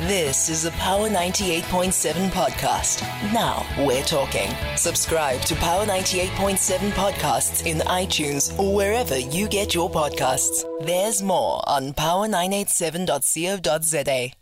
[0.00, 3.00] This is a Power 98.7 podcast.
[3.32, 4.50] Now we're talking.
[4.76, 10.66] Subscribe to Power 98.7 podcasts in iTunes or wherever you get your podcasts.
[10.84, 14.32] There's more on power987.co.za.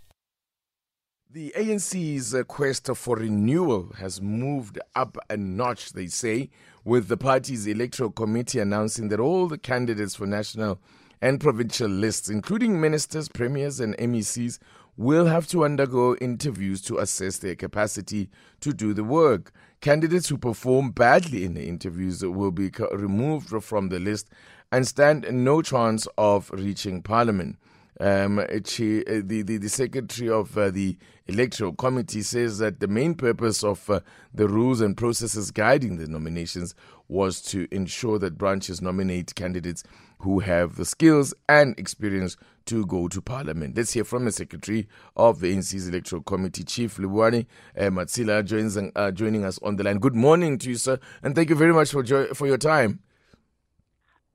[1.31, 6.51] The ANC's quest for renewal has moved up a notch, they say,
[6.83, 10.81] with the party's electoral committee announcing that all the candidates for national
[11.23, 14.59] and provincial lists, including ministers, premiers, and MECs,
[14.97, 19.53] will have to undergo interviews to assess their capacity to do the work.
[19.81, 24.31] Candidates who perform badly in the interviews will be removed from the list
[24.71, 27.59] and stand no chance of reaching parliament.
[28.01, 32.89] Um, she, uh, the, the, the secretary of uh, the electoral committee says that the
[32.89, 34.01] main purpose of uh,
[34.33, 36.75] the rules and processes guiding the nominations
[37.09, 39.85] was to ensure that branches nominate candidates
[40.19, 42.37] who have the skills and experience
[42.67, 43.77] to go to parliament.
[43.77, 48.77] Let's hear from the secretary of the NC's electoral committee, Chief Livhuwani uh, Matsila, joins,
[48.77, 49.99] uh, joining us on the line.
[49.99, 53.01] Good morning to you, sir, and thank you very much for, jo- for your time.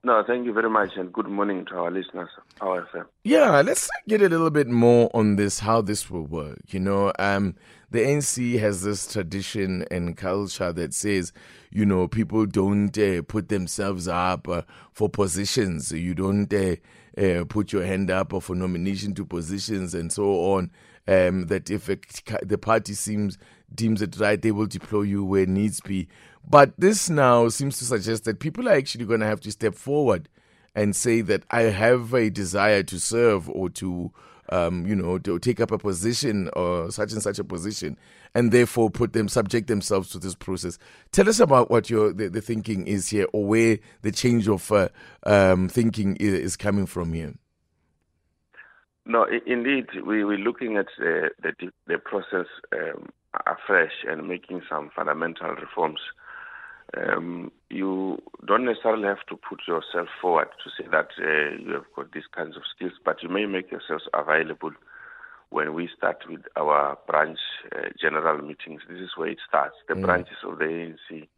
[0.02, 2.30] No, thank you very much, and good morning to our listeners.
[2.58, 3.04] Power FM.
[3.22, 6.58] Yeah, let's get a little bit more on this, how this will work.
[6.68, 7.54] You know, um,
[7.90, 11.34] the NC has this tradition and culture that says,
[11.70, 14.62] you know, people don't uh, put themselves up uh,
[14.94, 15.92] for positions.
[15.92, 16.76] You don't uh,
[17.18, 20.70] uh put your hand up for nomination to positions and so on.
[21.08, 21.90] Um, that if
[22.42, 23.36] the party seems
[23.74, 26.08] deems it right, they will deploy you where needs be.
[26.50, 29.76] But this now seems to suggest that people are actually going to have to step
[29.76, 30.28] forward
[30.74, 34.10] and say that I have a desire to serve or to,
[34.48, 37.96] um, you know, to take up a position or such and such a position,
[38.34, 40.76] and therefore put them subject themselves to this process.
[41.12, 44.72] Tell us about what your the, the thinking is here, or where the change of
[44.72, 44.88] uh,
[45.26, 47.34] um, thinking is coming from here.
[49.06, 53.08] No, indeed, we, we're looking at uh, the, the process um,
[53.46, 56.00] afresh and making some fundamental reforms
[56.96, 61.84] um, you don't necessarily have to put yourself forward to say that uh, you have
[61.94, 64.72] got these kinds of skills, but you may make yourselves available
[65.50, 67.38] when we start with our branch
[67.74, 68.82] uh, general meetings.
[68.88, 69.74] This is where it starts.
[69.88, 70.02] The mm.
[70.02, 71.28] branches of the ANC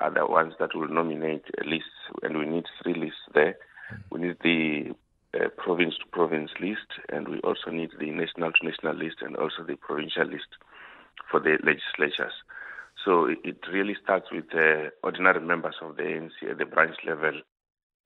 [0.00, 1.88] are the ones that will nominate lists,
[2.22, 3.56] and we need three lists there.
[3.92, 3.98] Mm.
[4.10, 4.94] We need the
[5.38, 9.36] uh, province to province list, and we also need the national to national list, and
[9.36, 10.48] also the provincial list
[11.30, 12.34] for the legislatures.
[13.04, 17.40] So it really starts with uh, ordinary members of the ANC at the branch level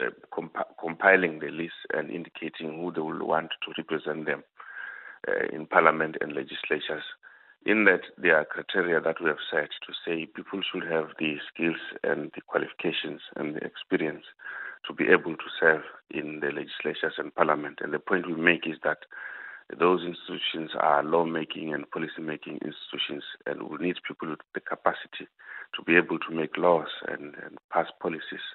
[0.00, 4.42] uh, comp- compiling the list and indicating who they will want to represent them
[5.28, 7.04] uh, in parliament and legislatures.
[7.64, 11.36] In that, there are criteria that we have set to say people should have the
[11.52, 14.24] skills and the qualifications and the experience
[14.86, 17.80] to be able to serve in the legislatures and parliament.
[17.82, 18.98] And the point we make is that
[19.78, 25.26] those institutions are lawmaking and policy-making institutions, and we need people with the capacity
[25.74, 28.46] to be able to make laws and, and pass policies.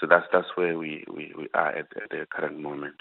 [0.00, 2.96] So that's that's where we, we, we are at, at the current moment.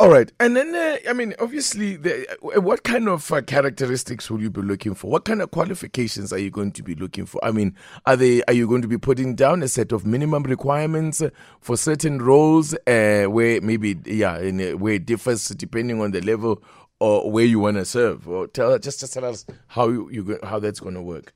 [0.00, 4.30] All right, and then uh, I mean, obviously, the, uh, what kind of uh, characteristics
[4.30, 5.10] will you be looking for?
[5.10, 7.38] What kind of qualifications are you going to be looking for?
[7.44, 10.44] I mean, are they are you going to be putting down a set of minimum
[10.44, 11.28] requirements uh,
[11.60, 16.22] for certain roles, uh, where maybe yeah, in, uh, where it differs depending on the
[16.22, 16.62] level
[16.98, 18.26] or where you want to serve?
[18.26, 21.34] Or tell just just tell us how you, you how that's going to work.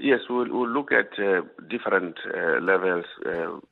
[0.00, 1.10] Yes, we'll, we'll look at
[1.68, 2.16] different
[2.62, 3.04] levels.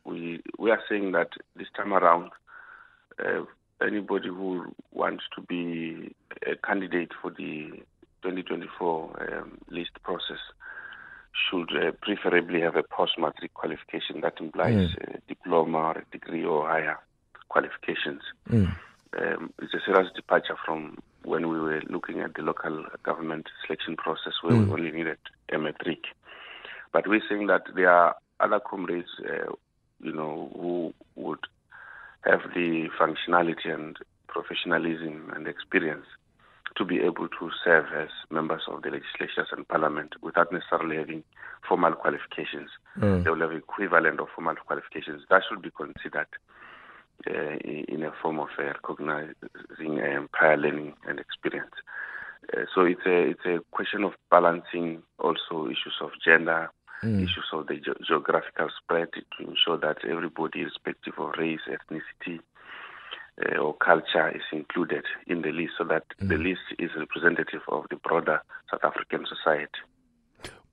[0.04, 2.32] we we are saying that this time around
[3.18, 3.44] uh,
[3.84, 6.14] anybody who wants to be
[6.46, 7.70] a candidate for the
[8.22, 10.38] 2024 um, list process
[11.32, 15.14] should uh, preferably have a post-matric qualification that implies mm.
[15.14, 16.98] a diploma or a degree or higher
[17.48, 18.22] qualifications.
[18.50, 18.74] Mm.
[19.18, 23.96] Um, it's a serious departure from when we were looking at the local government selection
[23.96, 24.66] process where mm.
[24.66, 25.18] we only needed
[25.52, 26.04] a matric.
[26.92, 29.52] But we're saying that there are other comrades, uh,
[30.00, 31.40] you know, who would
[32.25, 33.97] have the functionality and
[34.28, 36.07] professionalism and experience
[36.77, 41.22] to be able to serve as members of the legislatures and parliament without necessarily having
[41.69, 42.71] formal qualifications.
[42.98, 43.24] Mm.
[43.24, 45.22] They will have equivalent of formal qualifications.
[45.28, 46.28] That should be considered
[47.28, 51.75] uh, in a form of uh, recognizing um, prior learning and experience.
[52.57, 56.71] Uh, so it's a it's a question of balancing also issues of gender,
[57.03, 57.22] mm.
[57.22, 62.41] issues of the ge- geographical spread to ensure that everybody, irrespective of race, ethnicity,
[63.45, 66.28] uh, or culture, is included in the list so that mm.
[66.28, 68.41] the list is representative of the broader
[68.71, 69.69] South African society.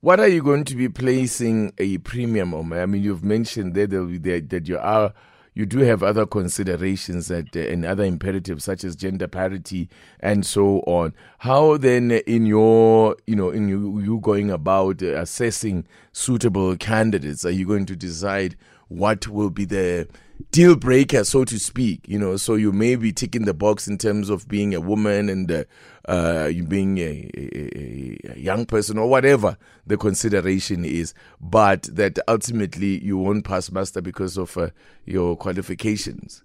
[0.00, 2.72] What are you going to be placing a premium on?
[2.72, 5.12] I mean, you've mentioned that, that you are
[5.54, 9.88] you do have other considerations that uh, and other imperatives such as gender parity
[10.20, 11.12] and so on.
[11.38, 17.44] How then, in your you know, in you, you going about uh, assessing suitable candidates,
[17.44, 18.56] are you going to decide
[18.88, 20.08] what will be the
[20.50, 22.08] deal breaker, so to speak.
[22.08, 25.28] You know, so you may be ticking the box in terms of being a woman
[25.28, 25.64] and uh,
[26.08, 32.18] uh, you being a, a, a, young person or whatever the consideration is, but that
[32.26, 34.70] ultimately you won't pass muster because of uh,
[35.04, 36.42] your qualifications.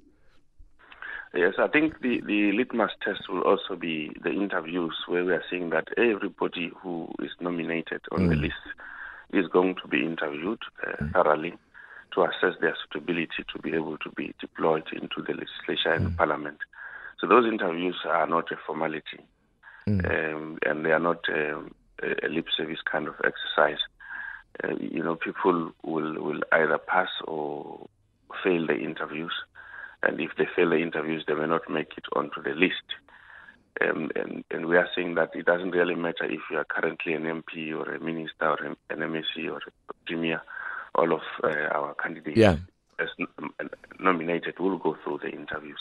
[1.33, 5.44] Yes, I think the, the litmus test will also be the interviews where we are
[5.50, 8.29] seeing that everybody who is nominated on mm.
[8.29, 8.53] the list
[9.33, 11.13] is going to be interviewed uh, mm.
[11.13, 11.54] thoroughly
[12.13, 16.18] to assess their suitability to be able to be deployed into the legislature and mm.
[16.18, 16.57] parliament.
[17.19, 19.25] So those interviews are not a formality,
[19.88, 20.06] mm.
[20.06, 23.80] um, and they are not um, a lip service kind of exercise.
[24.63, 27.88] Uh, you know, people will will either pass or
[28.44, 29.33] fail the interviews,
[30.04, 32.83] and if they fail the interviews, they may not make it onto the list.
[33.81, 37.13] Um, and, and we are saying that it doesn't really matter if you are currently
[37.13, 40.42] an MP or a minister or an MEC or a premier
[40.95, 42.56] all of uh, our candidates yeah.
[43.00, 43.10] as
[44.00, 45.80] nominated will go through the interviews.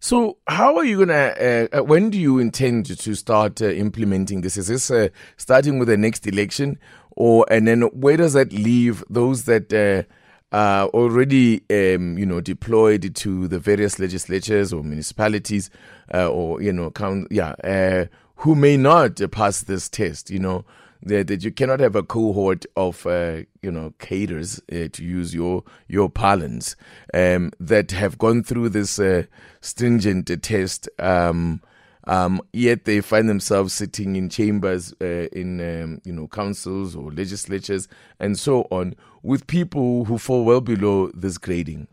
[0.00, 3.66] So, how are you going to, uh, uh, when do you intend to start uh,
[3.66, 4.56] implementing this?
[4.56, 6.78] Is this uh, starting with the next election?
[7.16, 10.06] Or, and then where does that leave those that
[10.52, 15.70] uh, already, um, you know, deployed to the various legislatures or municipalities
[16.12, 18.06] or, you know, count, yeah,
[18.36, 20.64] who may not pass this test, you know?
[21.02, 25.34] that, that you cannot have a cohort of uh, you know cadres uh, to use
[25.34, 26.76] your your parlance
[27.14, 29.24] um, that have gone through this uh,
[29.60, 30.88] stringent test.
[30.98, 31.62] Um,
[32.10, 37.12] um, yet they find themselves sitting in chambers uh, in um, you know councils or
[37.12, 37.86] legislatures
[38.18, 41.86] and so on with people who fall well below this grading.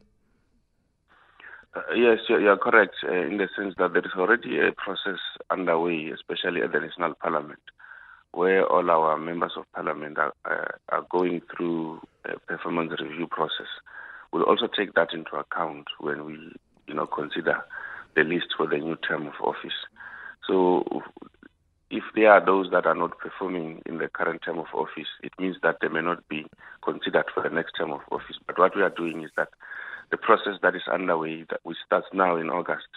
[1.76, 5.20] Uh, yes, you're, correct uh, in the sense that there is already a process
[5.52, 7.60] underway, especially at the national parliament,
[8.32, 13.68] where all our members of parliament are, uh, are going through a performance review process.
[14.34, 16.56] We'll also take that into account when we,
[16.88, 17.64] you know, consider
[18.18, 19.78] the list for the new term of office.
[20.48, 21.04] So,
[21.90, 25.32] if there are those that are not performing in the current term of office, it
[25.40, 26.46] means that they may not be
[26.84, 28.38] considered for the next term of office.
[28.46, 29.50] But what we are doing is that
[30.10, 32.90] the process that is underway, that we start now in August,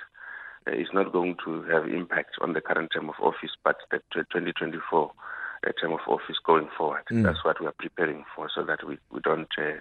[0.67, 3.99] uh, is not going to have impact on the current term of office, but the
[4.15, 5.13] 2024
[5.67, 7.03] uh, term of office going forward.
[7.13, 7.25] Mm.
[7.25, 9.81] That's what we are preparing for, so that we, we don't uh,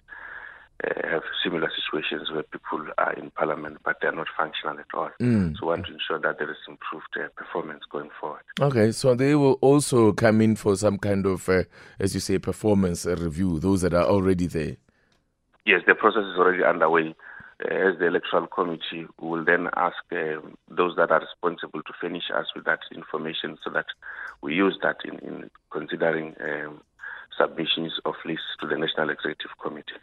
[0.83, 5.09] uh, have similar situations where people are in parliament but they're not functional at all.
[5.21, 5.55] Mm.
[5.57, 8.41] So we want to ensure that there is improved uh, performance going forward.
[8.59, 11.63] Okay, so they will also come in for some kind of, uh,
[11.99, 14.77] as you say, performance review, those that are already there.
[15.65, 17.13] Yes, the process is already underway
[17.61, 20.39] as the electoral committee will then ask uh,
[20.69, 23.85] those that are responsible to furnish us with that information so that
[24.41, 26.81] we use that in, in considering um,
[27.37, 29.99] submissions of lists to the National Executive Committee.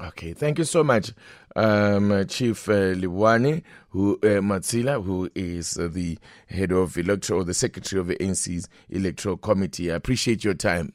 [0.00, 1.12] Okay, thank you so much,
[1.54, 6.18] um, Chief uh, Liwane, who uh, Matsila, who is uh, the
[6.48, 9.92] head of electoral, the secretary of the NC's electoral committee.
[9.92, 10.94] I appreciate your time.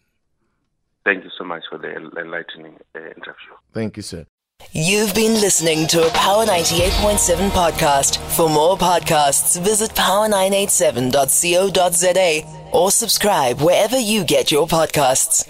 [1.05, 3.53] Thank you so much for the enlightening uh, interview.
[3.71, 4.25] Thank you, sir.
[4.73, 8.17] You've been listening to a Power 98.7 podcast.
[8.35, 15.49] For more podcasts, visit power987.co.za or subscribe wherever you get your podcasts.